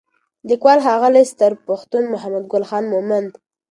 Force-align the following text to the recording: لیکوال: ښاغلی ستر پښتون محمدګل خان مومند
لیکوال: 0.49 0.79
ښاغلی 0.85 1.23
ستر 1.31 1.51
پښتون 1.67 2.03
محمدګل 2.13 2.63
خان 2.69 2.83
مومند 2.93 3.31